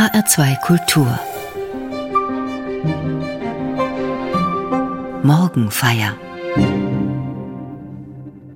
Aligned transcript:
HR2 0.00 0.60
Kultur 0.62 1.20
Morgenfeier 5.22 6.16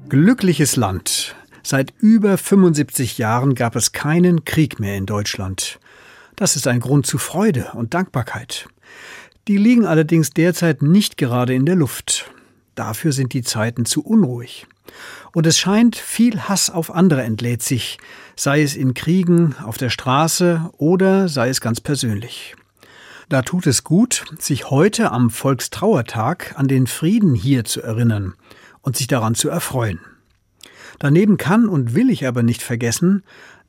Glückliches 0.09 0.77
Land. 0.77 1.37
Seit 1.63 1.93
über 1.99 2.39
75 2.39 3.19
Jahren 3.19 3.55
gab 3.55 3.77
es 3.77 3.93
keinen 3.93 4.47
Krieg 4.47 4.81
mehr 4.81 4.97
in 4.97 5.05
Deutschland. 5.05 5.81
Das 6.35 6.57
ist 6.57 6.67
ein 6.67 6.81
Grund 6.81 7.05
zu 7.05 7.19
Freude 7.19 7.73
und 7.75 7.93
Dankbarkeit. 7.93 8.67
Die 9.47 9.59
liegen 9.59 9.85
allerdings 9.85 10.31
derzeit 10.31 10.81
nicht 10.81 11.19
gerade 11.19 11.53
in 11.53 11.67
der 11.67 11.77
Luft. 11.77 12.31
Dafür 12.75 13.13
sind 13.13 13.35
die 13.35 13.43
Zeiten 13.43 13.85
zu 13.85 14.03
unruhig. 14.03 14.67
Und 15.35 15.47
es 15.47 15.59
scheint, 15.59 15.97
viel 15.97 16.43
Hass 16.43 16.71
auf 16.71 16.95
andere 16.95 17.23
entlädt 17.23 17.63
sich, 17.63 17.99
sei 18.37 18.63
es 18.63 18.77
in 18.77 18.95
Kriegen, 18.95 19.57
auf 19.65 19.77
der 19.77 19.91
Straße 19.91 20.71
oder 20.79 21.29
sei 21.29 21.49
es 21.49 21.61
ganz 21.61 21.81
persönlich. 21.81 22.55
Da 23.29 23.43
tut 23.43 23.67
es 23.67 23.83
gut, 23.83 24.25
sich 24.39 24.71
heute 24.71 25.11
am 25.11 25.31
Volkstrauertag 25.31 26.55
an 26.57 26.69
den 26.69 26.87
Frieden 26.87 27.35
hier 27.35 27.65
zu 27.65 27.83
erinnern 27.83 28.35
und 28.81 28.97
sich 28.97 29.09
daran 29.09 29.35
zu 29.35 29.49
erfreuen. 29.49 29.99
Daneben 31.01 31.37
kann 31.37 31.69
und 31.69 31.95
will 31.95 32.11
ich 32.11 32.27
aber 32.29 32.45
nicht 32.45 32.63
vergessen, 32.63 33.25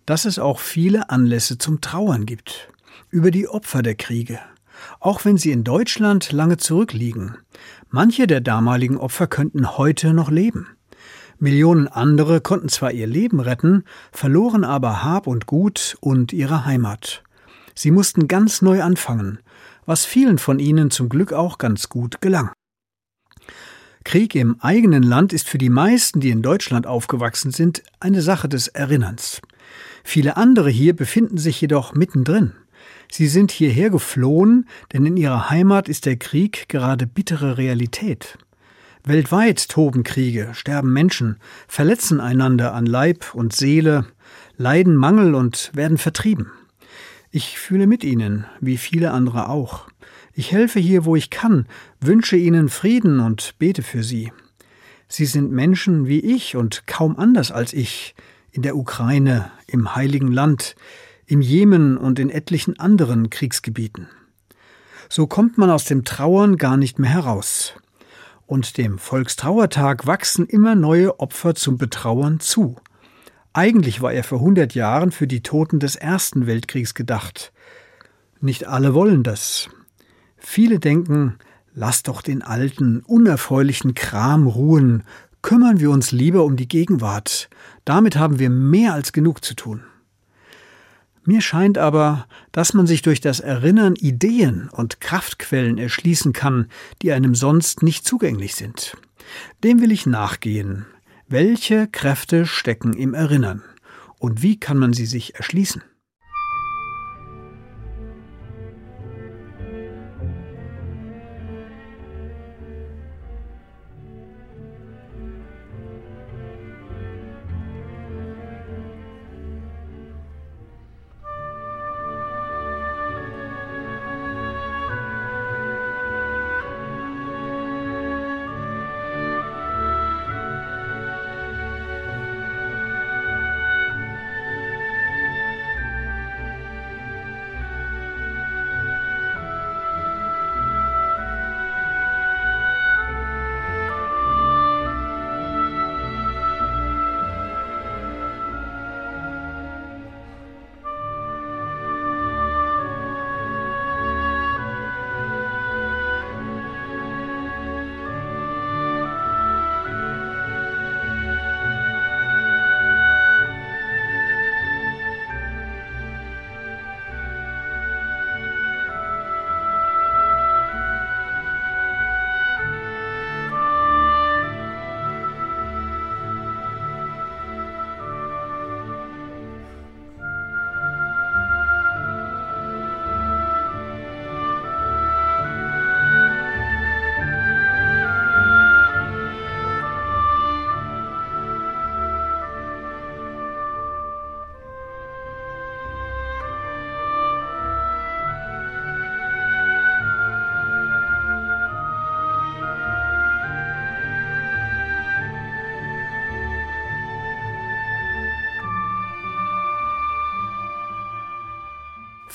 dass 0.06 0.26
es 0.26 0.38
auch 0.38 0.60
viele 0.60 1.10
Anlässe 1.10 1.58
zum 1.58 1.82
Trauern 1.82 2.28
gibt. 2.28 2.70
Über 3.10 3.32
die 3.32 3.48
Opfer 3.48 3.82
der 3.82 3.96
Kriege. 3.96 4.40
Auch 5.00 5.26
wenn 5.26 5.38
sie 5.38 5.52
in 5.52 5.64
Deutschland 5.64 6.32
lange 6.32 6.58
zurückliegen. 6.58 7.38
Manche 7.90 8.28
der 8.28 8.42
damaligen 8.42 8.98
Opfer 8.98 9.26
könnten 9.26 9.78
heute 9.78 10.14
noch 10.14 10.30
leben. 10.30 10.75
Millionen 11.40 11.88
andere 11.88 12.42
konnten 12.42 12.70
zwar 12.70 12.92
ihr 12.92 13.08
Leben 13.08 13.40
retten, 13.40 13.84
verloren 14.12 14.64
aber 14.64 15.04
Hab 15.04 15.28
und 15.28 15.46
Gut 15.46 15.98
und 16.00 16.34
ihre 16.34 16.66
Heimat. 16.66 17.24
Sie 17.74 17.92
mussten 17.92 18.28
ganz 18.28 18.62
neu 18.62 18.82
anfangen, 18.82 19.40
was 19.86 20.06
vielen 20.06 20.38
von 20.38 20.60
ihnen 20.60 20.92
zum 20.92 21.10
Glück 21.10 21.34
auch 21.34 21.58
ganz 21.58 21.90
gut 21.90 22.22
gelang. 22.22 22.52
Krieg 24.06 24.36
im 24.36 24.62
eigenen 24.62 25.04
Land 25.04 25.34
ist 25.34 25.50
für 25.50 25.58
die 25.58 25.70
meisten, 25.70 26.20
die 26.20 26.30
in 26.30 26.44
Deutschland 26.44 26.88
aufgewachsen 26.88 27.52
sind, 27.52 27.84
eine 28.00 28.22
Sache 28.22 28.48
des 28.48 28.68
Erinnerns. 28.68 29.42
Viele 30.04 30.38
andere 30.38 30.70
hier 30.70 30.96
befinden 30.96 31.38
sich 31.38 31.60
jedoch 31.60 31.94
mittendrin. 31.94 32.54
Sie 33.12 33.28
sind 33.28 33.52
hierher 33.52 33.90
geflohen, 33.90 34.68
denn 34.94 35.06
in 35.06 35.18
ihrer 35.18 35.50
Heimat 35.50 35.90
ist 35.90 36.06
der 36.06 36.18
Krieg 36.18 36.70
gerade 36.70 37.08
bittere 37.08 37.58
Realität. 37.58 38.38
Weltweit 39.08 39.70
toben 39.70 40.04
Kriege, 40.04 40.50
sterben 40.54 40.92
Menschen, 40.92 41.38
verletzen 41.68 42.20
einander 42.20 42.74
an 42.74 42.88
Leib 42.88 43.36
und 43.36 43.54
Seele, 43.54 44.08
leiden 44.58 44.96
Mangel 44.96 45.36
und 45.36 45.70
werden 45.76 46.00
vertrieben. 46.00 46.52
Ich 47.30 47.60
fühle 47.60 47.86
mit 47.86 48.04
ihnen, 48.04 48.46
wie 48.62 48.78
viele 48.78 49.12
andere 49.12 49.50
auch. 49.50 49.88
Ich 50.34 50.52
helfe 50.52 50.80
hier, 50.80 51.06
wo 51.06 51.16
ich 51.16 51.30
kann, 51.30 51.68
wünsche 52.02 52.36
ihnen 52.36 52.68
Frieden 52.68 53.20
und 53.20 53.54
bete 53.60 53.84
für 53.84 54.04
sie. 54.04 54.32
Sie 55.08 55.26
sind 55.26 55.52
Menschen 55.52 56.08
wie 56.08 56.22
ich 56.22 56.56
und 56.56 56.88
kaum 56.88 57.16
anders 57.20 57.52
als 57.52 57.74
ich, 57.74 58.16
in 58.50 58.64
der 58.64 58.76
Ukraine, 58.76 59.52
im 59.68 59.96
Heiligen 59.96 60.32
Land, 60.32 60.76
im 61.28 61.42
Jemen 61.42 61.96
und 61.98 62.18
in 62.18 62.32
etlichen 62.32 62.80
anderen 62.80 63.30
Kriegsgebieten. 63.30 64.08
So 65.10 65.28
kommt 65.28 65.60
man 65.60 65.70
aus 65.70 65.86
dem 65.86 66.06
Trauern 66.06 66.58
gar 66.58 66.76
nicht 66.76 66.98
mehr 66.98 67.12
heraus. 67.12 67.76
Und 68.48 68.78
dem 68.78 69.00
Volkstrauertag 69.00 70.06
wachsen 70.06 70.46
immer 70.46 70.76
neue 70.76 71.20
Opfer 71.20 71.56
zum 71.56 71.78
Betrauern 71.78 72.40
zu. 72.40 72.76
Eigentlich 73.54 74.02
war 74.02 74.14
er 74.14 74.24
vor 74.24 74.40
100 74.40 74.76
Jahren 74.76 75.12
für 75.12 75.28
die 75.28 75.42
Toten 75.42 75.80
des 75.80 75.96
Ersten 75.96 76.46
Weltkriegs 76.46 76.94
gedacht. 76.94 77.54
Nicht 78.42 78.68
alle 78.68 78.94
wollen 78.94 79.24
das. 79.24 79.70
Viele 80.38 80.80
denken, 80.80 81.38
lass 81.74 82.04
doch 82.04 82.22
den 82.22 82.44
alten, 82.44 83.00
unerfreulichen 83.00 83.96
Kram 83.96 84.46
ruhen, 84.46 85.04
kümmern 85.42 85.80
wir 85.80 85.90
uns 85.90 86.12
lieber 86.12 86.44
um 86.44 86.56
die 86.56 86.68
Gegenwart. 86.68 87.50
Damit 87.84 88.16
haben 88.16 88.38
wir 88.38 88.50
mehr 88.50 88.94
als 88.94 89.12
genug 89.12 89.44
zu 89.44 89.56
tun. 89.56 89.84
Mir 91.26 91.42
scheint 91.42 91.80
aber, 91.80 92.28
dass 92.52 92.74
man 92.74 92.86
sich 92.86 93.02
durch 93.02 93.20
das 93.20 93.40
Erinnern 93.40 93.96
Ideen 93.96 94.70
und 94.70 95.02
Kraftquellen 95.02 95.80
erschließen 95.80 96.34
kann, 96.34 96.68
die 97.02 97.12
einem 97.12 97.34
sonst 97.34 97.82
nicht 97.82 98.06
zugänglich 98.06 98.54
sind. 98.54 98.96
Dem 99.64 99.82
will 99.82 99.92
ich 99.92 100.06
nachgehen. 100.06 100.86
Welche 101.28 101.88
Kräfte 101.88 102.46
stecken 102.46 102.94
im 102.94 103.16
Erinnern? 103.16 103.64
Und 104.20 104.44
wie 104.44 104.60
kann 104.60 104.78
man 104.78 104.94
sie 104.94 105.08
sich 105.08 105.36
erschließen? 105.36 105.82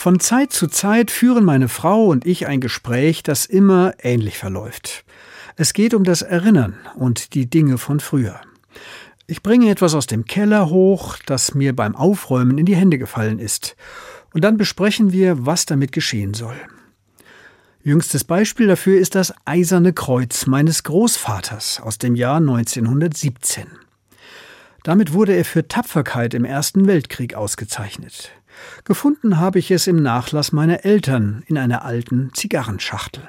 Von 0.01 0.19
Zeit 0.19 0.51
zu 0.51 0.67
Zeit 0.67 1.11
führen 1.11 1.45
meine 1.45 1.69
Frau 1.69 2.07
und 2.07 2.25
ich 2.25 2.47
ein 2.47 2.63
Gespräch, 2.63 3.23
das 3.23 3.45
immer 3.45 3.93
ähnlich 4.03 4.39
verläuft. 4.39 5.05
Es 5.57 5.75
geht 5.75 5.93
um 5.93 6.05
das 6.05 6.23
Erinnern 6.23 6.79
und 6.95 7.35
die 7.35 7.51
Dinge 7.51 7.77
von 7.77 8.01
früher. 8.01 8.41
Ich 9.27 9.43
bringe 9.43 9.69
etwas 9.69 9.95
aus 9.95 10.07
dem 10.07 10.25
Keller 10.25 10.71
hoch, 10.71 11.19
das 11.27 11.55
mir 11.55 11.77
beim 11.77 11.95
Aufräumen 11.95 12.57
in 12.57 12.65
die 12.65 12.77
Hände 12.77 12.97
gefallen 12.97 13.39
ist, 13.39 13.77
und 14.33 14.43
dann 14.43 14.57
besprechen 14.57 15.13
wir, 15.13 15.45
was 15.45 15.67
damit 15.67 15.93
geschehen 15.93 16.33
soll. 16.33 16.57
Jüngstes 17.83 18.25
Beispiel 18.25 18.69
dafür 18.69 18.99
ist 18.99 19.15
das 19.15 19.35
Eiserne 19.45 19.93
Kreuz 19.93 20.47
meines 20.47 20.83
Großvaters 20.83 21.79
aus 21.83 21.99
dem 21.99 22.15
Jahr 22.15 22.39
1917. 22.39 23.67
Damit 24.83 25.13
wurde 25.13 25.35
er 25.35 25.45
für 25.45 25.69
Tapferkeit 25.69 26.33
im 26.33 26.47
Ersten 26.47 26.87
Weltkrieg 26.87 27.35
ausgezeichnet. 27.35 28.31
Gefunden 28.85 29.39
habe 29.39 29.59
ich 29.59 29.71
es 29.71 29.87
im 29.87 30.03
Nachlass 30.03 30.53
meiner 30.53 30.85
Eltern 30.85 31.43
in 31.47 31.59
einer 31.59 31.85
alten 31.85 32.33
Zigarrenschachtel. 32.35 33.29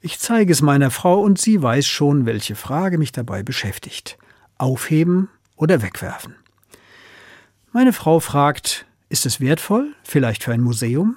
Ich 0.00 0.18
zeige 0.18 0.52
es 0.52 0.62
meiner 0.62 0.90
Frau 0.90 1.20
und 1.20 1.38
sie 1.38 1.62
weiß 1.62 1.86
schon, 1.86 2.24
welche 2.24 2.54
Frage 2.54 2.96
mich 2.96 3.12
dabei 3.12 3.42
beschäftigt. 3.42 4.16
Aufheben 4.56 5.28
oder 5.56 5.82
wegwerfen? 5.82 6.34
Meine 7.72 7.92
Frau 7.92 8.20
fragt, 8.20 8.86
Ist 9.08 9.26
es 9.26 9.40
wertvoll? 9.40 9.92
Vielleicht 10.04 10.44
für 10.44 10.52
ein 10.52 10.60
Museum? 10.60 11.16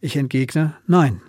Ich 0.00 0.16
entgegne, 0.16 0.76
nein. 0.86 1.20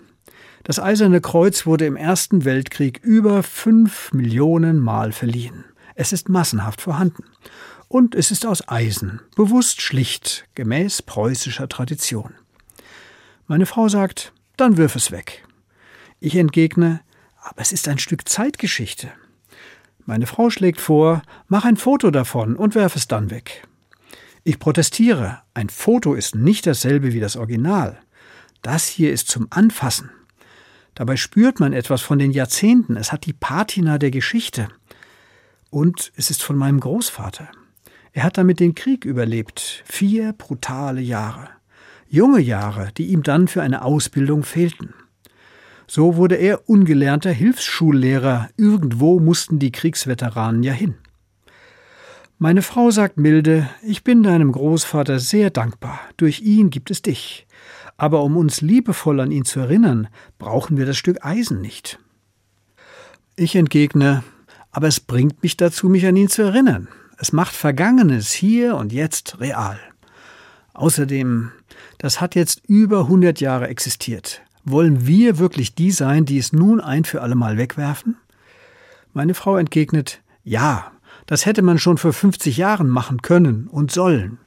Das 0.62 0.78
Eiserne 0.78 1.20
Kreuz 1.20 1.66
wurde 1.66 1.86
im 1.86 1.96
Ersten 1.96 2.44
Weltkrieg 2.44 3.00
über 3.02 3.42
fünf 3.42 4.12
Millionen 4.12 4.78
Mal 4.78 5.12
verliehen. 5.12 5.64
Es 5.94 6.12
ist 6.12 6.28
massenhaft 6.28 6.80
vorhanden. 6.80 7.24
Und 7.92 8.14
es 8.14 8.30
ist 8.30 8.46
aus 8.46 8.68
Eisen, 8.68 9.20
bewusst 9.34 9.82
schlicht, 9.82 10.46
gemäß 10.54 11.02
preußischer 11.02 11.68
Tradition. 11.68 12.34
Meine 13.48 13.66
Frau 13.66 13.88
sagt, 13.88 14.32
dann 14.56 14.76
wirf 14.76 14.94
es 14.94 15.10
weg. 15.10 15.44
Ich 16.20 16.36
entgegne, 16.36 17.00
aber 17.42 17.60
es 17.60 17.72
ist 17.72 17.88
ein 17.88 17.98
Stück 17.98 18.28
Zeitgeschichte. 18.28 19.10
Meine 20.06 20.28
Frau 20.28 20.50
schlägt 20.50 20.80
vor, 20.80 21.22
mach 21.48 21.64
ein 21.64 21.76
Foto 21.76 22.12
davon 22.12 22.54
und 22.54 22.76
werf 22.76 22.94
es 22.94 23.08
dann 23.08 23.28
weg. 23.28 23.66
Ich 24.44 24.60
protestiere, 24.60 25.42
ein 25.52 25.68
Foto 25.68 26.14
ist 26.14 26.36
nicht 26.36 26.68
dasselbe 26.68 27.12
wie 27.12 27.20
das 27.20 27.34
Original. 27.34 27.98
Das 28.62 28.86
hier 28.86 29.12
ist 29.12 29.26
zum 29.26 29.48
Anfassen. 29.50 30.10
Dabei 30.94 31.16
spürt 31.16 31.58
man 31.58 31.72
etwas 31.72 32.02
von 32.02 32.20
den 32.20 32.30
Jahrzehnten, 32.30 32.94
es 32.94 33.10
hat 33.10 33.26
die 33.26 33.32
Patina 33.32 33.98
der 33.98 34.12
Geschichte. 34.12 34.68
Und 35.70 36.12
es 36.14 36.30
ist 36.30 36.44
von 36.44 36.56
meinem 36.56 36.78
Großvater. 36.78 37.50
Er 38.12 38.24
hat 38.24 38.38
damit 38.38 38.60
den 38.60 38.74
Krieg 38.74 39.04
überlebt, 39.04 39.82
vier 39.84 40.32
brutale 40.32 41.00
Jahre. 41.00 41.48
Junge 42.08 42.40
Jahre, 42.40 42.90
die 42.96 43.06
ihm 43.06 43.22
dann 43.22 43.46
für 43.46 43.62
eine 43.62 43.84
Ausbildung 43.84 44.42
fehlten. 44.42 44.94
So 45.86 46.16
wurde 46.16 46.36
er 46.36 46.68
ungelernter 46.68 47.30
Hilfsschullehrer, 47.30 48.48
irgendwo 48.56 49.20
mussten 49.20 49.58
die 49.58 49.72
Kriegsveteranen 49.72 50.62
ja 50.62 50.72
hin. 50.72 50.94
Meine 52.38 52.62
Frau 52.62 52.90
sagt 52.90 53.16
milde, 53.16 53.68
ich 53.82 54.02
bin 54.02 54.22
deinem 54.22 54.50
Großvater 54.50 55.18
sehr 55.18 55.50
dankbar, 55.50 56.00
durch 56.16 56.40
ihn 56.40 56.70
gibt 56.70 56.90
es 56.90 57.02
dich. 57.02 57.46
Aber 57.96 58.22
um 58.22 58.36
uns 58.36 58.60
liebevoll 58.60 59.20
an 59.20 59.30
ihn 59.30 59.44
zu 59.44 59.60
erinnern, 59.60 60.08
brauchen 60.38 60.78
wir 60.78 60.86
das 60.86 60.96
Stück 60.96 61.24
Eisen 61.24 61.60
nicht. 61.60 61.98
Ich 63.36 63.56
entgegne, 63.56 64.24
aber 64.70 64.88
es 64.88 65.00
bringt 65.00 65.42
mich 65.42 65.56
dazu, 65.56 65.88
mich 65.88 66.06
an 66.06 66.16
ihn 66.16 66.28
zu 66.28 66.42
erinnern. 66.42 66.88
Es 67.22 67.34
macht 67.34 67.54
Vergangenes 67.54 68.32
hier 68.32 68.76
und 68.76 68.94
jetzt 68.94 69.40
real. 69.40 69.78
Außerdem, 70.72 71.52
das 71.98 72.18
hat 72.18 72.34
jetzt 72.34 72.62
über 72.66 73.00
100 73.00 73.42
Jahre 73.42 73.68
existiert. 73.68 74.40
Wollen 74.64 75.06
wir 75.06 75.36
wirklich 75.36 75.74
die 75.74 75.90
sein, 75.90 76.24
die 76.24 76.38
es 76.38 76.54
nun 76.54 76.80
ein 76.80 77.04
für 77.04 77.20
allemal 77.20 77.58
wegwerfen? 77.58 78.16
Meine 79.12 79.34
Frau 79.34 79.58
entgegnet, 79.58 80.22
ja, 80.44 80.92
das 81.26 81.44
hätte 81.44 81.60
man 81.60 81.78
schon 81.78 81.98
vor 81.98 82.14
50 82.14 82.56
Jahren 82.56 82.88
machen 82.88 83.20
können 83.20 83.66
und 83.66 83.92
sollen. 83.92 84.38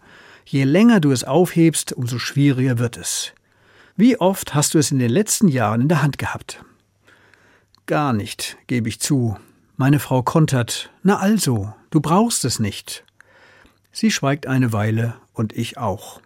Je 0.44 0.64
länger 0.64 1.00
du 1.00 1.12
es 1.12 1.24
aufhebst, 1.24 1.94
umso 1.94 2.18
schwieriger 2.18 2.80
wird 2.80 2.98
es. 2.98 3.34
Wie 3.96 4.20
oft 4.20 4.56
hast 4.56 4.74
du 4.74 4.80
es 4.80 4.90
in 4.90 4.98
den 4.98 5.12
letzten 5.12 5.48
Jahren 5.48 5.82
in 5.82 5.90
der 5.90 6.02
Hand 6.02 6.18
gehabt? 6.18 6.66
Gar 7.86 8.14
nicht, 8.14 8.58
gebe 8.66 8.90
ich 8.90 9.00
zu. 9.00 9.38
Meine 9.78 10.00
Frau 10.00 10.24
kontert, 10.24 10.90
na 11.04 11.18
also, 11.20 11.72
du 11.94 12.02
brauchst 12.02 12.44
es 12.44 12.60
nicht. 12.60 13.06
Sie 13.92 14.10
schweigt 14.10 14.48
eine 14.48 14.74
Weile 14.74 15.14
und 15.32 15.54
ich 15.54 15.78
auch. 15.78 16.22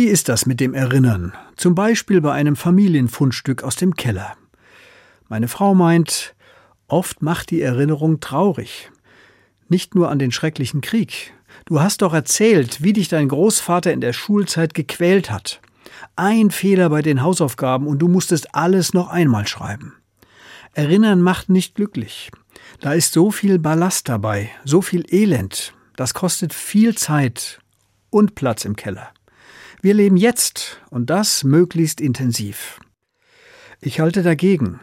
Wie 0.00 0.06
ist 0.06 0.30
das 0.30 0.46
mit 0.46 0.60
dem 0.60 0.72
Erinnern? 0.72 1.34
Zum 1.56 1.74
Beispiel 1.74 2.22
bei 2.22 2.32
einem 2.32 2.56
Familienfundstück 2.56 3.62
aus 3.62 3.76
dem 3.76 3.96
Keller. 3.96 4.34
Meine 5.28 5.46
Frau 5.46 5.74
meint, 5.74 6.34
oft 6.88 7.20
macht 7.20 7.50
die 7.50 7.60
Erinnerung 7.60 8.18
traurig. 8.18 8.90
Nicht 9.68 9.94
nur 9.94 10.10
an 10.10 10.18
den 10.18 10.32
schrecklichen 10.32 10.80
Krieg. 10.80 11.34
Du 11.66 11.82
hast 11.82 12.00
doch 12.00 12.14
erzählt, 12.14 12.82
wie 12.82 12.94
dich 12.94 13.08
dein 13.08 13.28
Großvater 13.28 13.92
in 13.92 14.00
der 14.00 14.14
Schulzeit 14.14 14.72
gequält 14.72 15.30
hat. 15.30 15.60
Ein 16.16 16.50
Fehler 16.50 16.88
bei 16.88 17.02
den 17.02 17.20
Hausaufgaben 17.20 17.86
und 17.86 17.98
du 17.98 18.08
musstest 18.08 18.54
alles 18.54 18.94
noch 18.94 19.10
einmal 19.10 19.46
schreiben. 19.46 19.92
Erinnern 20.72 21.20
macht 21.20 21.50
nicht 21.50 21.74
glücklich. 21.74 22.30
Da 22.80 22.94
ist 22.94 23.12
so 23.12 23.30
viel 23.30 23.58
Ballast 23.58 24.08
dabei, 24.08 24.48
so 24.64 24.80
viel 24.80 25.04
Elend. 25.12 25.74
Das 25.94 26.14
kostet 26.14 26.54
viel 26.54 26.96
Zeit 26.96 27.60
und 28.08 28.34
Platz 28.34 28.64
im 28.64 28.76
Keller. 28.76 29.10
Wir 29.82 29.94
leben 29.94 30.18
jetzt 30.18 30.78
und 30.90 31.08
das 31.08 31.42
möglichst 31.42 32.02
intensiv. 32.02 32.80
Ich 33.80 33.98
halte 33.98 34.22
dagegen. 34.22 34.78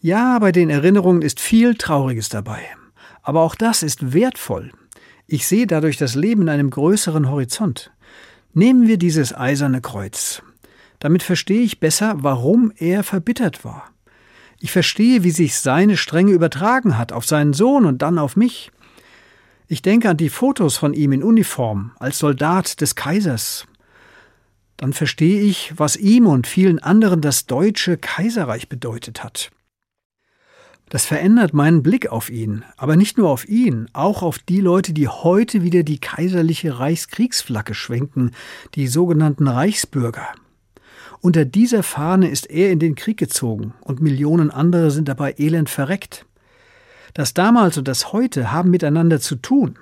Ja, 0.00 0.38
bei 0.38 0.52
den 0.52 0.70
Erinnerungen 0.70 1.22
ist 1.22 1.40
viel 1.40 1.74
Trauriges 1.74 2.28
dabei. 2.28 2.60
Aber 3.22 3.42
auch 3.42 3.56
das 3.56 3.82
ist 3.82 4.12
wertvoll. 4.12 4.70
Ich 5.26 5.48
sehe 5.48 5.66
dadurch 5.66 5.96
das 5.96 6.14
Leben 6.14 6.42
in 6.42 6.48
einem 6.50 6.70
größeren 6.70 7.28
Horizont. 7.28 7.90
Nehmen 8.54 8.86
wir 8.86 8.96
dieses 8.96 9.36
eiserne 9.36 9.80
Kreuz. 9.80 10.40
Damit 11.00 11.24
verstehe 11.24 11.62
ich 11.62 11.80
besser, 11.80 12.14
warum 12.18 12.72
er 12.76 13.02
verbittert 13.02 13.64
war. 13.64 13.90
Ich 14.60 14.70
verstehe, 14.70 15.24
wie 15.24 15.32
sich 15.32 15.56
seine 15.56 15.96
Strenge 15.96 16.30
übertragen 16.30 16.96
hat 16.96 17.10
auf 17.10 17.26
seinen 17.26 17.54
Sohn 17.54 17.86
und 17.86 18.02
dann 18.02 18.20
auf 18.20 18.36
mich. 18.36 18.70
Ich 19.66 19.82
denke 19.82 20.08
an 20.08 20.16
die 20.16 20.30
Fotos 20.30 20.76
von 20.76 20.94
ihm 20.94 21.10
in 21.10 21.24
Uniform 21.24 21.90
als 21.98 22.18
Soldat 22.20 22.80
des 22.80 22.94
Kaisers 22.94 23.66
dann 24.78 24.94
verstehe 24.94 25.42
ich, 25.42 25.74
was 25.76 25.96
ihm 25.96 26.26
und 26.26 26.46
vielen 26.46 26.78
anderen 26.78 27.20
das 27.20 27.44
deutsche 27.44 27.98
Kaiserreich 27.98 28.68
bedeutet 28.68 29.22
hat. 29.22 29.50
Das 30.88 31.04
verändert 31.04 31.52
meinen 31.52 31.82
Blick 31.82 32.08
auf 32.08 32.30
ihn, 32.30 32.64
aber 32.78 32.96
nicht 32.96 33.18
nur 33.18 33.28
auf 33.28 33.46
ihn, 33.46 33.88
auch 33.92 34.22
auf 34.22 34.38
die 34.38 34.60
Leute, 34.60 34.94
die 34.94 35.08
heute 35.08 35.62
wieder 35.62 35.82
die 35.82 35.98
kaiserliche 35.98 36.78
Reichskriegsflagge 36.78 37.74
schwenken, 37.74 38.30
die 38.74 38.86
sogenannten 38.86 39.48
Reichsbürger. 39.48 40.28
Unter 41.20 41.44
dieser 41.44 41.82
Fahne 41.82 42.30
ist 42.30 42.48
er 42.48 42.70
in 42.70 42.78
den 42.78 42.94
Krieg 42.94 43.18
gezogen 43.18 43.74
und 43.80 44.00
Millionen 44.00 44.50
andere 44.50 44.90
sind 44.90 45.08
dabei 45.08 45.34
elend 45.36 45.68
verreckt. 45.68 46.24
Das 47.12 47.34
damals 47.34 47.76
und 47.76 47.88
das 47.88 48.12
heute 48.12 48.52
haben 48.52 48.70
miteinander 48.70 49.20
zu 49.20 49.34
tun. 49.34 49.78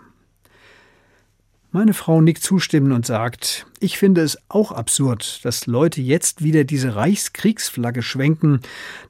Meine 1.77 1.93
Frau 1.93 2.23
nickt 2.23 2.43
zustimmend 2.43 2.95
und 2.95 3.05
sagt, 3.05 3.67
ich 3.81 3.99
finde 3.99 4.23
es 4.23 4.39
auch 4.49 4.73
absurd, 4.73 5.45
dass 5.45 5.67
Leute 5.67 6.01
jetzt 6.01 6.43
wieder 6.43 6.65
diese 6.65 6.97
Reichskriegsflagge 6.97 8.01
schwenken, 8.01 8.61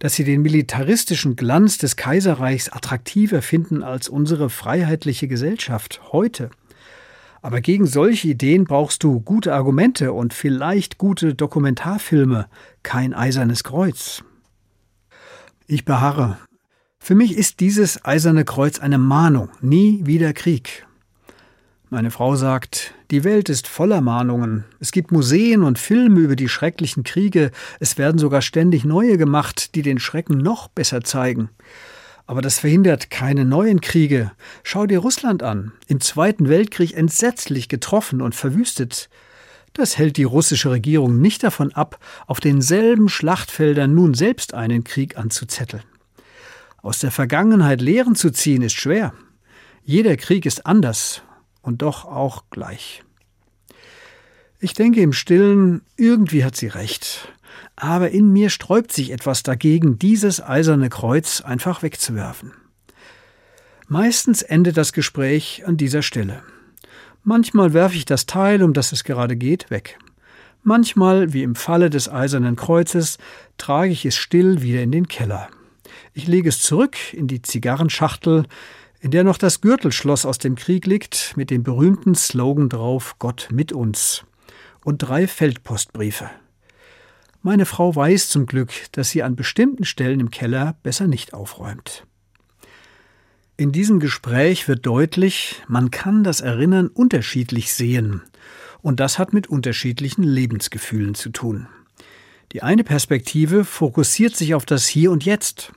dass 0.00 0.16
sie 0.16 0.24
den 0.24 0.42
militaristischen 0.42 1.36
Glanz 1.36 1.78
des 1.78 1.94
Kaiserreichs 1.94 2.68
attraktiver 2.68 3.40
finden 3.40 3.84
als 3.84 4.08
unsere 4.08 4.50
freiheitliche 4.50 5.28
Gesellschaft 5.28 6.00
heute. 6.10 6.50
Aber 7.40 7.60
gegen 7.60 7.86
solche 7.86 8.26
Ideen 8.26 8.64
brauchst 8.64 9.04
du 9.04 9.20
gute 9.20 9.54
Argumente 9.54 10.12
und 10.12 10.34
vielleicht 10.34 10.98
gute 10.98 11.36
Dokumentarfilme, 11.36 12.48
kein 12.82 13.14
eisernes 13.14 13.62
Kreuz. 13.62 14.24
Ich 15.68 15.84
beharre. 15.84 16.36
Für 16.98 17.14
mich 17.14 17.36
ist 17.36 17.60
dieses 17.60 18.04
eiserne 18.04 18.44
Kreuz 18.44 18.80
eine 18.80 18.98
Mahnung, 18.98 19.50
nie 19.60 20.00
wieder 20.04 20.32
Krieg. 20.32 20.84
Meine 21.96 22.10
Frau 22.10 22.36
sagt, 22.36 22.92
Die 23.10 23.24
Welt 23.24 23.48
ist 23.48 23.66
voller 23.66 24.02
Mahnungen. 24.02 24.66
Es 24.80 24.92
gibt 24.92 25.12
Museen 25.12 25.62
und 25.62 25.78
Filme 25.78 26.20
über 26.20 26.36
die 26.36 26.50
schrecklichen 26.50 27.04
Kriege. 27.04 27.50
Es 27.80 27.96
werden 27.96 28.18
sogar 28.18 28.42
ständig 28.42 28.84
neue 28.84 29.16
gemacht, 29.16 29.74
die 29.74 29.80
den 29.80 29.98
Schrecken 29.98 30.36
noch 30.36 30.68
besser 30.68 31.00
zeigen. 31.00 31.48
Aber 32.26 32.42
das 32.42 32.58
verhindert 32.58 33.08
keine 33.08 33.46
neuen 33.46 33.80
Kriege. 33.80 34.32
Schau 34.62 34.84
dir 34.84 34.98
Russland 34.98 35.42
an. 35.42 35.72
Im 35.86 36.02
Zweiten 36.02 36.50
Weltkrieg 36.50 36.94
entsetzlich 36.94 37.66
getroffen 37.66 38.20
und 38.20 38.34
verwüstet. 38.34 39.08
Das 39.72 39.96
hält 39.96 40.18
die 40.18 40.24
russische 40.24 40.70
Regierung 40.70 41.22
nicht 41.22 41.44
davon 41.44 41.72
ab, 41.72 41.98
auf 42.26 42.40
denselben 42.40 43.08
Schlachtfeldern 43.08 43.94
nun 43.94 44.12
selbst 44.12 44.52
einen 44.52 44.84
Krieg 44.84 45.16
anzuzetteln. 45.16 45.84
Aus 46.82 46.98
der 46.98 47.10
Vergangenheit 47.10 47.80
Lehren 47.80 48.16
zu 48.16 48.30
ziehen 48.30 48.60
ist 48.60 48.74
schwer. 48.74 49.14
Jeder 49.82 50.18
Krieg 50.18 50.44
ist 50.44 50.66
anders 50.66 51.22
und 51.66 51.82
doch 51.82 52.04
auch 52.04 52.44
gleich. 52.50 53.02
Ich 54.58 54.72
denke 54.72 55.02
im 55.02 55.12
stillen, 55.12 55.82
irgendwie 55.96 56.44
hat 56.44 56.56
sie 56.56 56.68
recht, 56.68 57.32
aber 57.74 58.10
in 58.10 58.32
mir 58.32 58.48
sträubt 58.48 58.92
sich 58.92 59.10
etwas 59.10 59.42
dagegen, 59.42 59.98
dieses 59.98 60.42
eiserne 60.42 60.88
Kreuz 60.88 61.42
einfach 61.42 61.82
wegzuwerfen. 61.82 62.52
Meistens 63.88 64.42
endet 64.42 64.76
das 64.76 64.92
Gespräch 64.92 65.64
an 65.66 65.76
dieser 65.76 66.02
Stelle. 66.02 66.42
Manchmal 67.22 67.72
werfe 67.74 67.96
ich 67.96 68.04
das 68.04 68.26
Teil, 68.26 68.62
um 68.62 68.72
das 68.72 68.92
es 68.92 69.04
gerade 69.04 69.36
geht, 69.36 69.70
weg. 69.70 69.98
Manchmal, 70.62 71.32
wie 71.32 71.42
im 71.42 71.54
Falle 71.54 71.90
des 71.90 72.08
Eisernen 72.08 72.56
Kreuzes, 72.56 73.18
trage 73.58 73.92
ich 73.92 74.06
es 74.06 74.16
still 74.16 74.62
wieder 74.62 74.82
in 74.82 74.90
den 74.90 75.06
Keller. 75.06 75.48
Ich 76.14 76.26
lege 76.26 76.48
es 76.48 76.60
zurück 76.60 76.96
in 77.12 77.28
die 77.28 77.42
Zigarrenschachtel, 77.42 78.46
in 79.00 79.10
der 79.10 79.24
noch 79.24 79.38
das 79.38 79.60
Gürtelschloss 79.60 80.26
aus 80.26 80.38
dem 80.38 80.54
Krieg 80.54 80.86
liegt, 80.86 81.36
mit 81.36 81.50
dem 81.50 81.62
berühmten 81.62 82.14
Slogan 82.14 82.68
drauf 82.68 83.16
Gott 83.18 83.48
mit 83.50 83.72
uns 83.72 84.24
und 84.84 84.98
drei 84.98 85.26
Feldpostbriefe. 85.26 86.30
Meine 87.42 87.66
Frau 87.66 87.94
weiß 87.94 88.28
zum 88.28 88.46
Glück, 88.46 88.72
dass 88.92 89.10
sie 89.10 89.22
an 89.22 89.36
bestimmten 89.36 89.84
Stellen 89.84 90.20
im 90.20 90.30
Keller 90.30 90.76
besser 90.82 91.06
nicht 91.06 91.34
aufräumt. 91.34 92.04
In 93.58 93.72
diesem 93.72 94.00
Gespräch 94.00 94.68
wird 94.68 94.84
deutlich, 94.84 95.62
man 95.66 95.90
kann 95.90 96.24
das 96.24 96.40
Erinnern 96.40 96.88
unterschiedlich 96.88 97.72
sehen. 97.72 98.22
Und 98.82 99.00
das 99.00 99.18
hat 99.18 99.32
mit 99.32 99.46
unterschiedlichen 99.46 100.22
Lebensgefühlen 100.22 101.14
zu 101.14 101.30
tun. 101.30 101.66
Die 102.52 102.62
eine 102.62 102.84
Perspektive 102.84 103.64
fokussiert 103.64 104.36
sich 104.36 104.54
auf 104.54 104.66
das 104.66 104.86
Hier 104.86 105.10
und 105.10 105.24
Jetzt. 105.24 105.72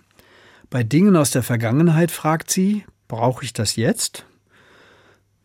Bei 0.69 0.83
Dingen 0.83 1.15
aus 1.15 1.31
der 1.31 1.41
Vergangenheit 1.41 2.11
fragt 2.11 2.51
sie, 2.51 2.83
brauche 3.09 3.43
ich 3.43 3.51
das 3.51 3.75
jetzt? 3.75 4.25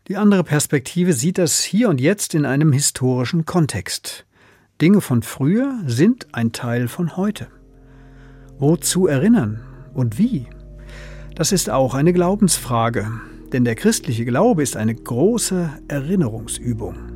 Die 0.07 0.15
andere 0.15 0.45
Perspektive 0.45 1.11
sieht 1.11 1.37
das 1.37 1.63
Hier 1.63 1.89
und 1.89 1.99
Jetzt 1.99 2.33
in 2.33 2.45
einem 2.45 2.71
historischen 2.71 3.43
Kontext. 3.45 4.25
Dinge 4.81 5.01
von 5.01 5.23
früher 5.23 5.79
sind 5.85 6.27
ein 6.33 6.53
Teil 6.53 6.87
von 6.87 7.17
heute. 7.17 7.47
Wozu 8.59 9.07
erinnern 9.07 9.61
und 9.93 10.17
wie? 10.17 10.47
Das 11.33 11.51
ist 11.51 11.69
auch 11.69 11.95
eine 11.95 12.13
Glaubensfrage, 12.13 13.11
denn 13.51 13.65
der 13.65 13.75
christliche 13.75 14.25
Glaube 14.25 14.63
ist 14.63 14.77
eine 14.77 14.95
große 14.95 15.69
Erinnerungsübung. 15.87 17.14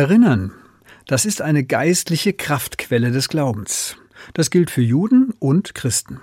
Erinnern, 0.00 0.52
das 1.06 1.26
ist 1.26 1.42
eine 1.42 1.62
geistliche 1.62 2.32
Kraftquelle 2.32 3.10
des 3.10 3.28
Glaubens. 3.28 3.98
Das 4.32 4.48
gilt 4.48 4.70
für 4.70 4.80
Juden 4.80 5.34
und 5.40 5.74
Christen. 5.74 6.20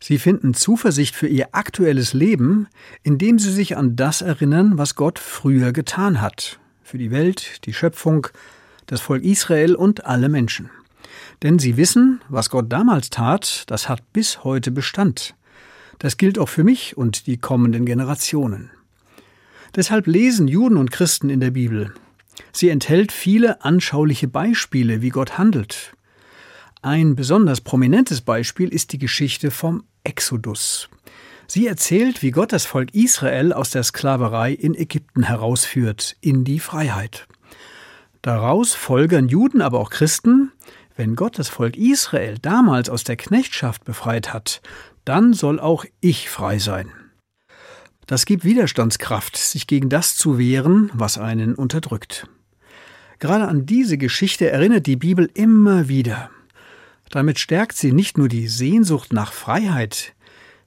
Sie 0.00 0.18
finden 0.18 0.54
Zuversicht 0.54 1.14
für 1.14 1.28
ihr 1.28 1.50
aktuelles 1.52 2.14
Leben, 2.14 2.66
indem 3.04 3.38
sie 3.38 3.52
sich 3.52 3.76
an 3.76 3.94
das 3.94 4.22
erinnern, 4.22 4.76
was 4.76 4.96
Gott 4.96 5.20
früher 5.20 5.70
getan 5.70 6.20
hat, 6.20 6.58
für 6.82 6.98
die 6.98 7.12
Welt, 7.12 7.64
die 7.64 7.72
Schöpfung, 7.72 8.26
das 8.86 9.00
Volk 9.00 9.22
Israel 9.22 9.76
und 9.76 10.04
alle 10.04 10.28
Menschen. 10.28 10.68
Denn 11.44 11.60
sie 11.60 11.76
wissen, 11.76 12.20
was 12.28 12.50
Gott 12.50 12.72
damals 12.72 13.10
tat, 13.10 13.70
das 13.70 13.88
hat 13.88 14.12
bis 14.12 14.42
heute 14.42 14.72
Bestand. 14.72 15.36
Das 16.00 16.16
gilt 16.16 16.40
auch 16.40 16.48
für 16.48 16.64
mich 16.64 16.96
und 16.96 17.28
die 17.28 17.36
kommenden 17.36 17.86
Generationen. 17.86 18.72
Deshalb 19.76 20.08
lesen 20.08 20.48
Juden 20.48 20.76
und 20.76 20.90
Christen 20.90 21.30
in 21.30 21.38
der 21.38 21.52
Bibel, 21.52 21.94
Sie 22.52 22.68
enthält 22.68 23.12
viele 23.12 23.62
anschauliche 23.64 24.28
Beispiele, 24.28 25.02
wie 25.02 25.10
Gott 25.10 25.38
handelt. 25.38 25.92
Ein 26.82 27.16
besonders 27.16 27.60
prominentes 27.60 28.20
Beispiel 28.20 28.68
ist 28.68 28.92
die 28.92 28.98
Geschichte 28.98 29.50
vom 29.50 29.84
Exodus. 30.04 30.88
Sie 31.48 31.66
erzählt, 31.66 32.22
wie 32.22 32.32
Gott 32.32 32.52
das 32.52 32.64
Volk 32.64 32.94
Israel 32.94 33.52
aus 33.52 33.70
der 33.70 33.82
Sklaverei 33.82 34.52
in 34.52 34.74
Ägypten 34.74 35.22
herausführt, 35.22 36.16
in 36.20 36.44
die 36.44 36.60
Freiheit. 36.60 37.26
Daraus 38.22 38.74
folgern 38.74 39.28
Juden, 39.28 39.62
aber 39.62 39.78
auch 39.78 39.90
Christen, 39.90 40.50
wenn 40.96 41.14
Gott 41.14 41.38
das 41.38 41.48
Volk 41.48 41.76
Israel 41.76 42.38
damals 42.40 42.88
aus 42.88 43.04
der 43.04 43.16
Knechtschaft 43.16 43.84
befreit 43.84 44.32
hat, 44.32 44.62
dann 45.04 45.34
soll 45.34 45.60
auch 45.60 45.84
ich 46.00 46.28
frei 46.28 46.58
sein. 46.58 46.90
Das 48.06 48.24
gibt 48.24 48.44
Widerstandskraft, 48.44 49.36
sich 49.36 49.66
gegen 49.66 49.88
das 49.88 50.16
zu 50.16 50.38
wehren, 50.38 50.90
was 50.94 51.18
einen 51.18 51.56
unterdrückt. 51.56 52.28
Gerade 53.18 53.48
an 53.48 53.66
diese 53.66 53.98
Geschichte 53.98 54.48
erinnert 54.48 54.86
die 54.86 54.96
Bibel 54.96 55.28
immer 55.34 55.88
wieder. 55.88 56.30
Damit 57.10 57.38
stärkt 57.38 57.76
sie 57.76 57.92
nicht 57.92 58.16
nur 58.16 58.28
die 58.28 58.46
Sehnsucht 58.46 59.12
nach 59.12 59.32
Freiheit, 59.32 60.14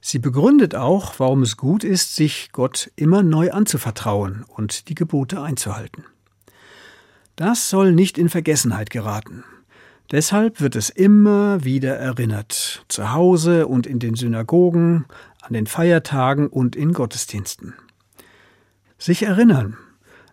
sie 0.02 0.20
begründet 0.20 0.76
auch, 0.76 1.14
warum 1.20 1.44
es 1.44 1.56
gut 1.56 1.84
ist, 1.84 2.16
sich 2.16 2.50
Gott 2.52 2.92
immer 2.96 3.24
neu 3.24 3.52
anzuvertrauen 3.52 4.44
und 4.48 4.90
die 4.90 4.96
Gebote 4.96 5.42
einzuhalten. 5.42 6.06
Das 7.36 7.70
soll 7.70 7.94
nicht 7.94 8.18
in 8.18 8.28
Vergessenheit 8.28 8.90
geraten. 8.90 9.46
Deshalb 10.12 10.60
wird 10.60 10.76
es 10.76 10.90
immer 10.90 11.64
wieder 11.64 11.96
erinnert, 11.96 12.84
zu 12.88 13.14
Hause 13.14 13.68
und 13.68 13.86
in 13.86 14.00
den 14.00 14.16
Synagogen, 14.16 15.06
an 15.42 15.54
den 15.54 15.68
Feiertagen 15.68 16.48
und 16.48 16.76
in 16.76 16.94
Gottesdiensten. 16.94 17.74
Sich 18.98 19.24
erinnern, 19.24 19.78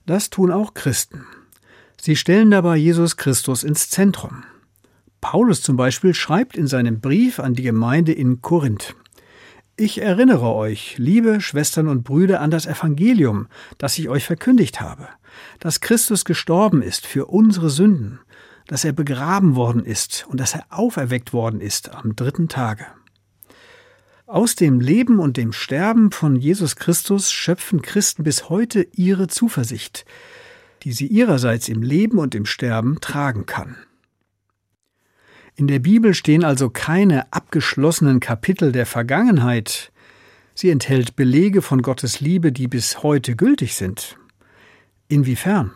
das 0.07 0.31
tun 0.31 0.51
auch 0.51 0.75
Christen. 0.75 1.25
Sie 2.01 2.17
stellen 2.17 2.51
dabei 2.51 2.77
Jesus 2.77 3.17
Christus 3.17 3.65
ins 3.65 3.91
Zentrum. 3.91 4.45
Paulus 5.21 5.63
zum 5.63 5.77
Beispiel 5.77 6.15
schreibt 6.15 6.57
in 6.57 6.67
seinem 6.67 7.01
Brief 7.01 7.41
an 7.41 7.55
die 7.55 7.63
Gemeinde 7.63 8.13
in 8.13 8.43
Korinth. 8.43 8.95
Ich 9.77 10.01
erinnere 10.01 10.55
euch, 10.55 10.97
liebe 10.99 11.41
Schwestern 11.41 11.89
und 11.89 12.03
Brüder, 12.03 12.41
an 12.41 12.51
das 12.51 12.67
Evangelium, 12.67 13.49
das 13.77 13.99
ich 13.99 14.09
euch 14.09 14.25
verkündigt 14.25 14.81
habe, 14.81 15.09
dass 15.61 15.81
Christus 15.81 16.25
gestorben 16.25 16.81
ist 16.81 17.07
für 17.07 17.27
unsere 17.27 17.69
Sünden, 17.69 18.21
dass 18.69 18.85
er 18.85 18.93
begraben 18.93 19.55
worden 19.55 19.85
ist 19.85 20.27
und 20.31 20.41
dass 20.41 20.55
er 20.55 20.65
auferweckt 20.71 21.33
worden 21.33 21.61
ist 21.61 21.95
am 21.95 22.17
dritten 22.17 22.49
Tage. 22.49 22.87
Aus 24.29 24.57
dem 24.57 24.81
Leben 24.81 25.21
und 25.21 25.37
dem 25.37 25.53
Sterben 25.53 26.11
von 26.11 26.35
Jesus 26.35 26.75
Christus 26.75 27.31
schöpfen 27.31 27.81
Christen 27.81 28.25
bis 28.25 28.49
heute 28.49 28.89
ihre 28.93 29.29
Zuversicht, 29.29 30.05
die 30.83 30.91
sie 30.91 31.07
ihrerseits 31.07 31.69
im 31.69 31.81
Leben 31.81 32.19
und 32.19 32.35
im 32.35 32.45
Sterben 32.45 33.01
tragen 33.01 33.47
kann. 33.47 33.77
In 35.55 35.69
der 35.69 35.79
Bibel 35.79 36.13
stehen 36.13 36.43
also 36.43 36.71
keine 36.71 37.33
abgeschlossenen 37.33 38.19
Kapitel 38.19 38.73
der 38.73 38.85
Vergangenheit, 38.85 39.93
sie 40.55 40.71
enthält 40.71 41.15
Belege 41.15 41.63
von 41.63 41.81
Gottes 41.81 42.19
Liebe, 42.21 42.51
die 42.51 42.67
bis 42.67 43.05
heute 43.05 43.37
gültig 43.37 43.77
sind. 43.77 44.19
Inwiefern? 45.07 45.71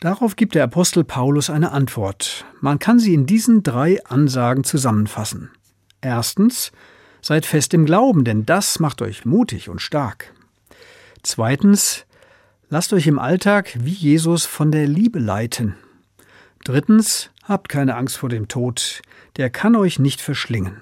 Darauf 0.00 0.36
gibt 0.36 0.54
der 0.54 0.64
Apostel 0.64 1.04
Paulus 1.04 1.50
eine 1.50 1.72
Antwort. 1.72 2.46
Man 2.62 2.78
kann 2.78 2.98
sie 2.98 3.12
in 3.12 3.26
diesen 3.26 3.62
drei 3.62 4.02
Ansagen 4.06 4.64
zusammenfassen. 4.64 5.50
Erstens, 6.00 6.72
Seid 7.22 7.44
fest 7.44 7.74
im 7.74 7.84
Glauben, 7.84 8.24
denn 8.24 8.46
das 8.46 8.80
macht 8.80 9.02
euch 9.02 9.24
mutig 9.24 9.68
und 9.68 9.80
stark. 9.80 10.32
Zweitens, 11.22 12.06
lasst 12.70 12.92
euch 12.92 13.06
im 13.06 13.18
Alltag 13.18 13.76
wie 13.80 13.92
Jesus 13.92 14.46
von 14.46 14.72
der 14.72 14.86
Liebe 14.86 15.18
leiten. 15.18 15.74
Drittens, 16.64 17.30
habt 17.44 17.68
keine 17.68 17.96
Angst 17.96 18.16
vor 18.16 18.28
dem 18.28 18.48
Tod, 18.48 19.02
der 19.36 19.50
kann 19.50 19.76
euch 19.76 19.98
nicht 19.98 20.20
verschlingen. 20.20 20.80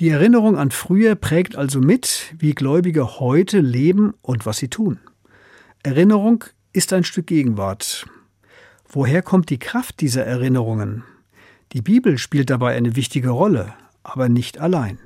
Die 0.00 0.08
Erinnerung 0.08 0.56
an 0.56 0.70
früher 0.70 1.14
prägt 1.14 1.56
also 1.56 1.80
mit, 1.80 2.34
wie 2.38 2.54
Gläubige 2.54 3.20
heute 3.20 3.60
leben 3.60 4.14
und 4.22 4.46
was 4.46 4.58
sie 4.58 4.68
tun. 4.68 4.98
Erinnerung 5.82 6.44
ist 6.72 6.92
ein 6.92 7.04
Stück 7.04 7.26
Gegenwart. 7.26 8.06
Woher 8.88 9.22
kommt 9.22 9.50
die 9.50 9.58
Kraft 9.58 10.00
dieser 10.00 10.24
Erinnerungen? 10.24 11.04
Die 11.72 11.82
Bibel 11.82 12.18
spielt 12.18 12.50
dabei 12.50 12.74
eine 12.74 12.96
wichtige 12.96 13.30
Rolle 13.30 13.74
aber 14.02 14.28
nicht 14.28 14.58
allein. 14.58 14.98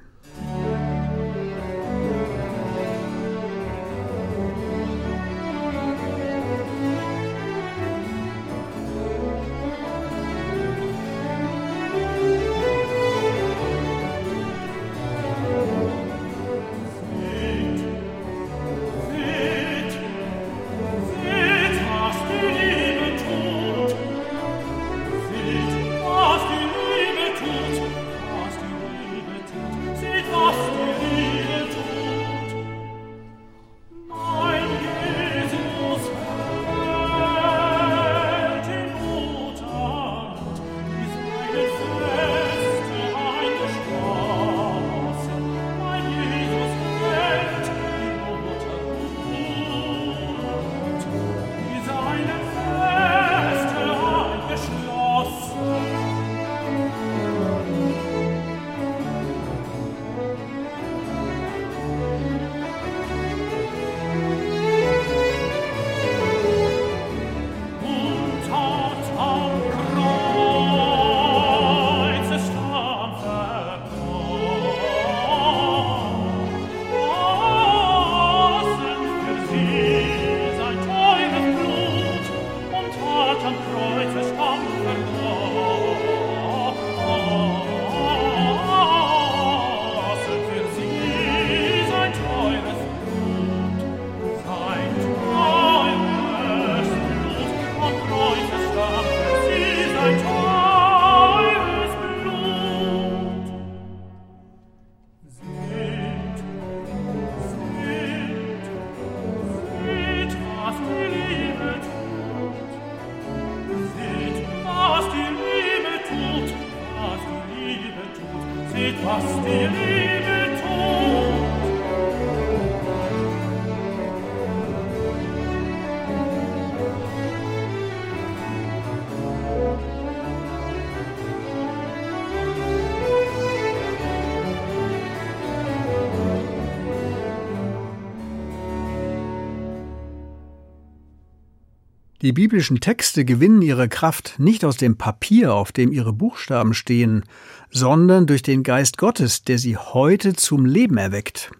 Die 142.26 142.32
biblischen 142.32 142.80
Texte 142.80 143.24
gewinnen 143.24 143.62
ihre 143.62 143.88
Kraft 143.88 144.40
nicht 144.40 144.64
aus 144.64 144.76
dem 144.76 144.96
Papier, 144.96 145.54
auf 145.54 145.70
dem 145.70 145.92
ihre 145.92 146.12
Buchstaben 146.12 146.74
stehen, 146.74 147.22
sondern 147.70 148.26
durch 148.26 148.42
den 148.42 148.64
Geist 148.64 148.98
Gottes, 148.98 149.44
der 149.44 149.58
sie 149.58 149.76
heute 149.76 150.34
zum 150.34 150.66
Leben 150.66 150.96
erweckt. 150.96 151.52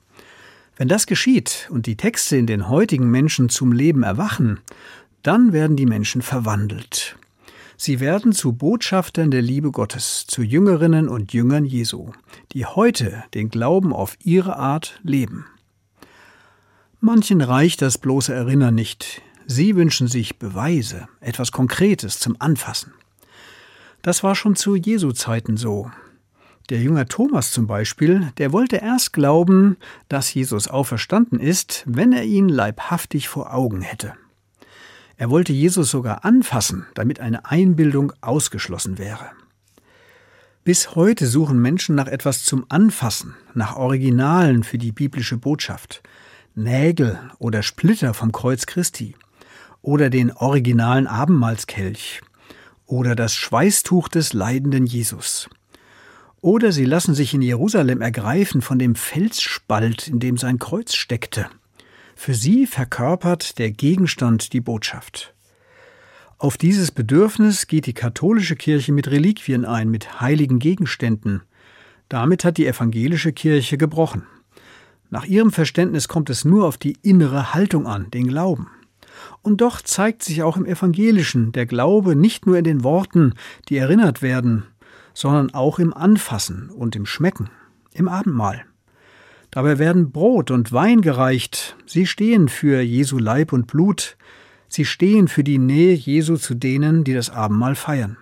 Wenn 0.76 0.88
das 0.88 1.07
geschieht 1.07 1.68
und 1.70 1.87
die 1.87 1.96
Texte 1.96 2.37
in 2.37 2.48
den 2.48 2.68
heutigen 2.68 3.09
Menschen 3.09 3.48
zum 3.48 3.70
Leben 3.70 4.02
erwachen, 4.02 4.59
dann 5.22 5.52
werden 5.52 5.76
die 5.76 5.87
Menschen 5.87 6.20
verwandelt. 6.20 7.16
Sie 7.76 8.00
werden 8.00 8.33
zu 8.33 8.52
Botschaftern 8.52 9.31
der 9.31 9.42
Liebe 9.42 9.70
Gottes, 9.70 10.26
zu 10.26 10.42
Jüngerinnen 10.42 11.09
und 11.09 11.33
Jüngern 11.33 11.64
Jesu, 11.64 12.11
die 12.50 12.66
heute 12.66 13.22
den 13.35 13.50
Glauben 13.50 13.92
auf 13.92 14.16
ihre 14.24 14.57
Art 14.57 14.98
leben. 15.05 15.46
Manchen 16.98 17.40
reicht 17.40 17.83
das 17.83 17.98
bloße 17.98 18.35
Erinnern 18.35 18.74
nicht, 18.74 19.22
Sie 19.48 19.76
wünschen 19.76 20.09
sich 20.09 20.40
Beweise, 20.40 21.06
etwas 21.20 21.52
Konkretes 21.52 22.18
zum 22.18 22.35
Anfassen. 22.40 22.92
Das 24.02 24.24
war 24.24 24.35
schon 24.35 24.56
zu 24.56 24.74
Jesu 24.74 25.12
Zeiten 25.12 25.56
so. 25.56 25.88
Der 26.68 26.80
Jünger 26.80 27.06
Thomas 27.06 27.52
zum 27.52 27.68
Beispiel, 27.68 28.32
der 28.38 28.52
wollte 28.52 28.76
erst 28.76 29.12
glauben, 29.12 29.76
dass 30.09 30.35
Jesus 30.35 30.66
auferstanden 30.66 31.38
ist, 31.38 31.85
wenn 31.87 32.12
er 32.12 32.24
ihn 32.24 32.48
leibhaftig 32.48 33.28
vor 33.28 33.54
Augen 33.54 33.82
hätte. 33.82 34.14
Er 35.16 35.30
wollte 35.30 35.52
Jesus 35.52 35.92
sogar 35.92 36.24
anfassen, 36.24 36.85
damit 36.94 37.20
eine 37.20 37.46
Einbildung 37.46 38.12
ausgeschlossen 38.22 38.98
wäre. 38.98 39.30
Bis 40.64 40.96
heute 40.96 41.28
suchen 41.28 41.62
Menschen 41.62 41.94
nach 41.94 42.09
etwas 42.09 42.42
zum 42.42 42.66
Anfassen, 42.68 43.37
nach 43.54 43.76
Originalen 43.76 44.64
für 44.64 44.78
die 44.78 44.90
biblische 44.90 45.37
Botschaft. 45.37 46.02
Nägel 46.56 47.20
oder 47.38 47.62
Splitter 47.62 48.12
vom 48.12 48.32
Kreuz 48.32 48.66
Christi 48.66 49.14
oder 49.87 50.11
den 50.11 50.33
originalen 50.33 51.07
Abendmahlskelch 51.07 52.20
oder 52.87 53.14
das 53.14 53.35
Schweißtuch 53.35 54.09
des 54.09 54.33
leidenden 54.33 54.85
Jesus. 54.85 55.49
Oder 56.40 56.72
sie 56.72 56.85
lassen 56.85 57.14
sich 57.14 57.35
in 57.35 57.42
Jerusalem 57.42 58.03
ergreifen 58.03 58.62
von 58.62 58.81
dem 58.81 58.96
Felsspalt, 58.96 60.09
in 60.09 60.18
dem 60.18 60.38
sein 60.38 60.59
Kreuz 60.59 60.94
steckte. 60.94 61.46
Für 62.16 62.35
sie 62.35 62.66
verkörpert 62.66 63.59
der 63.61 63.70
Gegenstand 63.70 64.53
die 64.53 64.61
Botschaft. 64.61 65.35
Auf 66.37 66.57
dieses 66.57 66.90
Bedürfnis 66.90 67.68
geht 67.68 67.87
die 67.87 67.94
katholische 67.94 68.57
Kirche 68.57 68.92
mit 68.92 69.09
Reliquien 69.09 69.64
ein, 69.64 69.88
mit 69.88 70.20
heiligen 70.20 70.59
Gegenständen. 70.59 71.42
Damit 72.09 72.44
hat 72.44 72.59
die 72.59 72.66
evangelische 72.66 73.33
Kirche 73.33 73.79
gebrochen. 73.79 74.27
Nach 75.11 75.25
ihrem 75.25 75.53
Verständnis 75.53 76.09
kommt 76.09 76.29
es 76.29 76.44
nur 76.44 76.66
auf 76.66 76.77
die 76.77 76.96
innere 77.03 77.55
Haltung 77.55 77.87
an, 77.87 78.11
den 78.11 78.27
Glauben. 78.27 78.68
Und 79.42 79.61
doch 79.61 79.81
zeigt 79.81 80.22
sich 80.22 80.42
auch 80.42 80.57
im 80.57 80.66
Evangelischen 80.66 81.52
der 81.52 81.66
Glaube 81.66 82.16
nicht 82.16 82.46
nur 82.46 82.59
in 82.59 82.64
den 82.64 82.85
Worten, 82.85 83.35
die 83.68 83.76
erinnert 83.76 84.22
werden, 84.22 84.64
sondern 85.14 85.55
auch 85.55 85.79
im 85.79 85.94
Anfassen 85.94 86.70
und 86.70 86.96
im 86.96 87.07
Schmecken, 87.07 87.50
im 87.92 88.09
Abendmahl. 88.09 88.64
Dabei 89.50 89.79
werden 89.79 90.11
Brot 90.11 90.50
und 90.50 90.72
Wein 90.72 91.00
gereicht, 91.00 91.76
sie 91.87 92.07
stehen 92.07 92.48
für 92.48 92.81
Jesu 92.81 93.18
Leib 93.18 93.52
und 93.52 93.66
Blut, 93.66 94.16
Sie 94.68 94.85
stehen 94.85 95.29
für 95.29 95.44
die 95.44 95.59
Nähe 95.59 95.94
Jesu 95.94 96.37
zu 96.37 96.55
denen, 96.55 97.05
die 97.05 97.14
das 97.14 97.31
Abendmahl 97.31 97.74
feiern. 97.74 98.16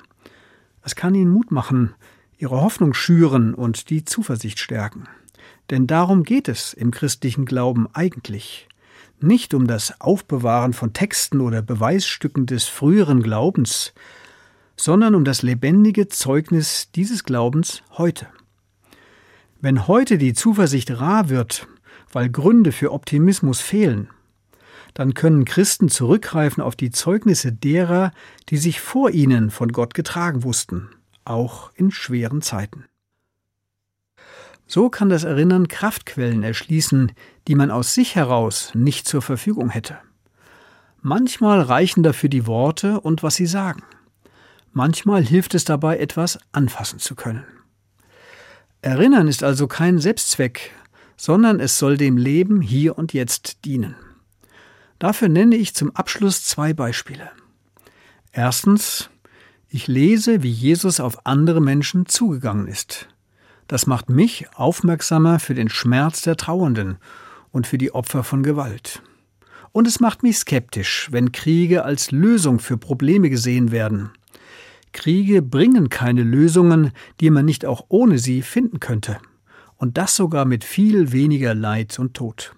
Es 0.83 0.94
kann 0.94 1.14
ihnen 1.14 1.30
Mut 1.30 1.50
machen, 1.50 1.94
ihre 2.37 2.61
Hoffnung 2.61 2.94
schüren 2.94 3.54
und 3.54 3.90
die 3.90 4.04
Zuversicht 4.04 4.59
stärken. 4.59 5.04
Denn 5.70 5.87
darum 5.87 6.24
geht 6.24 6.48
es 6.48 6.74
im 6.74 6.90
christlichen 6.90 7.46
Glauben 7.46 7.88
eigentlich. 7.92 8.68
Nicht 9.24 9.54
um 9.54 9.66
das 9.66 10.02
Aufbewahren 10.02 10.74
von 10.74 10.92
Texten 10.92 11.40
oder 11.40 11.62
Beweisstücken 11.62 12.44
des 12.44 12.64
früheren 12.64 13.22
Glaubens, 13.22 13.94
sondern 14.76 15.14
um 15.14 15.24
das 15.24 15.40
lebendige 15.40 16.08
Zeugnis 16.08 16.90
dieses 16.94 17.24
Glaubens 17.24 17.82
heute. 17.92 18.26
Wenn 19.62 19.88
heute 19.88 20.18
die 20.18 20.34
Zuversicht 20.34 20.90
rar 20.90 21.30
wird, 21.30 21.66
weil 22.12 22.28
Gründe 22.28 22.70
für 22.70 22.92
Optimismus 22.92 23.62
fehlen, 23.62 24.10
dann 24.92 25.14
können 25.14 25.46
Christen 25.46 25.88
zurückgreifen 25.88 26.62
auf 26.62 26.76
die 26.76 26.90
Zeugnisse 26.90 27.50
derer, 27.50 28.12
die 28.50 28.58
sich 28.58 28.82
vor 28.82 29.08
ihnen 29.08 29.50
von 29.50 29.72
Gott 29.72 29.94
getragen 29.94 30.42
wussten, 30.42 30.90
auch 31.24 31.70
in 31.76 31.90
schweren 31.90 32.42
Zeiten. 32.42 32.84
So 34.66 34.88
kann 34.88 35.09
das 35.09 35.24
Erinnern 35.24 35.68
Kraftquellen 35.68 36.42
erschließen, 36.42 37.12
die 37.48 37.55
man 37.55 37.70
aus 37.70 37.94
sich 37.94 38.16
heraus 38.16 38.72
nicht 38.74 39.07
zur 39.07 39.22
Verfügung 39.22 39.70
hätte. 39.70 39.98
Manchmal 41.03 41.61
reichen 41.61 42.03
dafür 42.03 42.31
die 42.31 42.46
Worte 42.46 43.00
und 43.00 43.22
was 43.22 43.35
sie 43.35 43.46
sagen. 43.46 43.83
Manchmal 44.72 45.22
hilft 45.22 45.55
es 45.55 45.64
dabei, 45.64 45.98
etwas 45.98 46.38
anfassen 46.53 46.98
zu 46.98 47.14
können. 47.14 47.44
Erinnern 48.81 49.29
ist 49.29 49.42
also 49.42 49.66
kein 49.66 49.98
Selbstzweck, 49.98 50.72
sondern 51.16 51.61
es 51.61 51.79
soll 51.79 51.96
dem 51.96 52.16
Leben 52.16 52.61
hier 52.61 52.98
und 52.98 53.12
jetzt 53.12 53.64
dienen. 53.64 53.94
Dafür 54.98 55.29
nenne 55.29 55.57
ich 55.57 55.74
zum 55.74 55.94
Abschluss 55.94 56.42
zwei 56.44 56.72
Beispiele. 56.72 57.31
Erstens, 58.33 59.11
ich 59.68 59.87
lese, 59.87 60.42
wie 60.42 60.50
Jesus 60.50 61.00
auf 61.00 61.27
andere 61.27 61.61
Menschen 61.61 62.07
zugegangen 62.07 62.66
ist. 62.66 63.09
Das 63.68 63.87
macht 63.87 64.11
mich 64.11 64.46
aufmerksamer 64.55 65.38
für 65.38 65.55
den 65.55 65.68
Schmerz 65.68 66.22
der 66.22 66.37
Trauernden 66.37 66.98
und 67.50 67.66
für 67.66 67.79
die 67.79 67.94
Opfer 67.94 68.24
von 68.24 68.42
Gewalt. 68.42 69.03
Und 69.72 69.88
es 69.88 70.00
macht 70.00 70.22
mich 70.22 70.38
skeptisch, 70.38 71.09
wenn 71.11 71.33
Kriege 71.33 71.85
als 71.85 72.11
Lösung 72.11 72.59
für 72.59 72.77
Probleme 72.77 73.31
gesehen 73.31 73.72
werden. 73.72 74.11
Kriege 74.92 75.42
bringen 75.42 75.88
keine 75.88 76.22
Lösungen, 76.22 76.92
die 77.20 77.31
man 77.31 77.44
nicht 77.44 77.66
auch 77.66 77.87
ohne 77.88 78.18
sie 78.18 78.42
finden 78.42 78.81
könnte. 78.81 79.18
Und 79.77 79.98
das 79.98 80.14
sogar 80.14 80.44
mit 80.44 80.62
viel 80.62 81.11
weniger 81.11 81.55
Leid 81.55 81.98
und 81.98 82.14
Tod. 82.14 82.55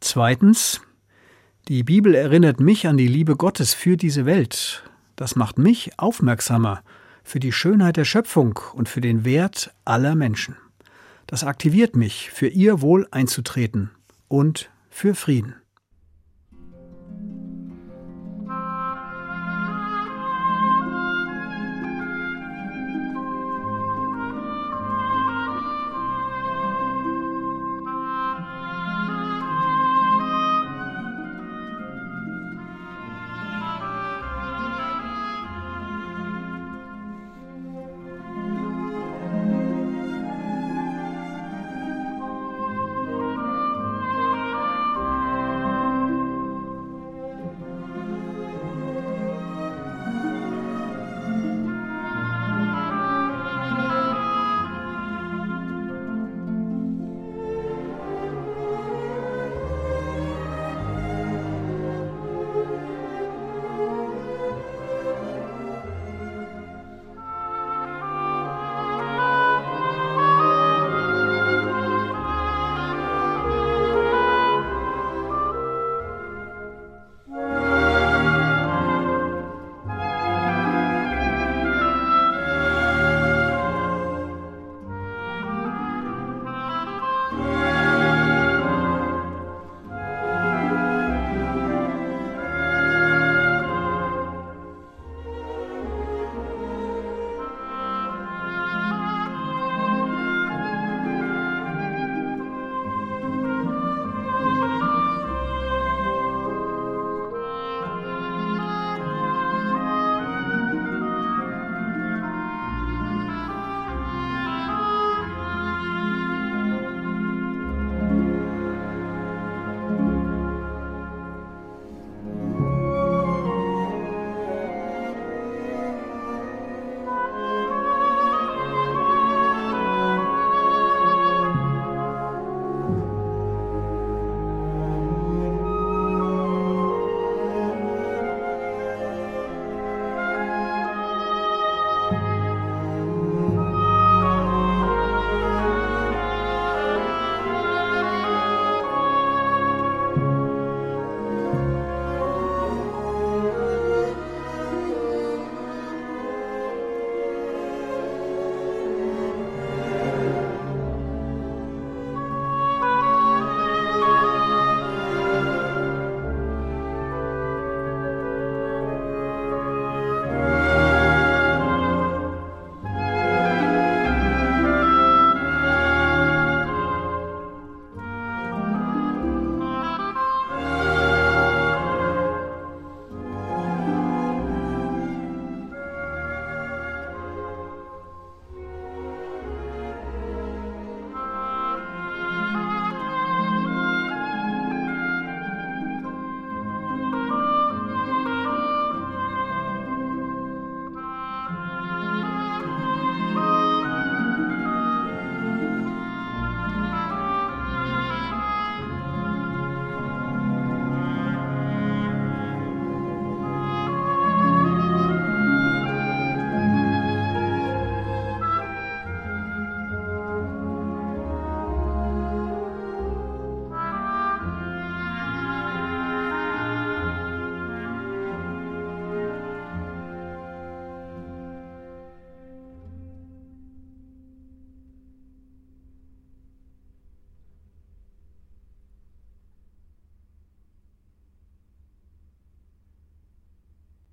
Zweitens, 0.00 0.80
die 1.68 1.82
Bibel 1.82 2.14
erinnert 2.14 2.60
mich 2.60 2.86
an 2.86 2.96
die 2.96 3.08
Liebe 3.08 3.36
Gottes 3.36 3.74
für 3.74 3.96
diese 3.96 4.24
Welt. 4.24 4.82
Das 5.16 5.36
macht 5.36 5.58
mich 5.58 5.98
aufmerksamer 5.98 6.82
für 7.22 7.40
die 7.40 7.52
Schönheit 7.52 7.96
der 7.96 8.04
Schöpfung 8.04 8.58
und 8.74 8.88
für 8.88 9.00
den 9.00 9.24
Wert 9.24 9.74
aller 9.84 10.14
Menschen. 10.14 10.56
Das 11.26 11.44
aktiviert 11.44 11.96
mich, 11.96 12.30
für 12.30 12.48
ihr 12.48 12.80
Wohl 12.80 13.06
einzutreten 13.10 13.90
und 14.28 14.70
für 14.90 15.14
Frieden. 15.14 15.61